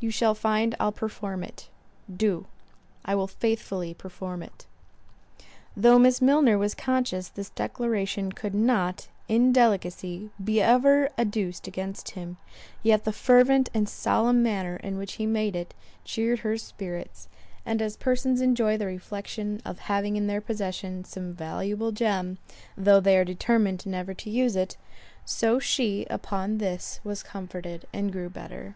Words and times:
You 0.00 0.10
shall 0.10 0.34
find 0.34 0.74
I'll 0.80 0.90
perform 0.90 1.44
it.—Do. 1.44 2.46
I 3.04 3.14
will 3.14 3.28
faithfully 3.28 3.94
perform 3.94 4.42
it." 4.42 4.66
Though 5.76 5.96
Miss 5.96 6.20
Milner 6.20 6.58
was 6.58 6.74
conscious 6.74 7.28
this 7.28 7.50
declaration 7.50 8.32
could 8.32 8.52
not, 8.52 9.06
in 9.28 9.52
delicacy, 9.52 10.30
be 10.42 10.60
ever 10.60 11.10
adduced 11.16 11.68
against 11.68 12.14
him; 12.18 12.36
yet 12.82 13.04
the 13.04 13.12
fervent 13.12 13.68
and 13.72 13.88
solemn 13.88 14.42
manner 14.42 14.74
in 14.78 14.98
which 14.98 15.12
he 15.22 15.24
made 15.24 15.54
it, 15.54 15.72
cheered 16.04 16.40
her 16.40 16.58
spirits; 16.58 17.28
and 17.64 17.80
as 17.80 17.96
persons 17.96 18.40
enjoy 18.40 18.76
the 18.76 18.86
reflection 18.86 19.62
of 19.64 19.78
having 19.86 20.16
in 20.16 20.26
their 20.26 20.40
possession 20.40 21.04
some 21.04 21.32
valuable 21.32 21.92
gem, 21.92 22.38
though 22.76 22.98
they 22.98 23.16
are 23.16 23.24
determined 23.24 23.86
never 23.86 24.14
to 24.14 24.30
use 24.30 24.56
it, 24.56 24.76
so 25.24 25.60
she 25.60 26.06
upon 26.10 26.58
this, 26.58 26.98
was 27.04 27.22
comforted 27.22 27.86
and 27.92 28.10
grew 28.10 28.28
better. 28.28 28.74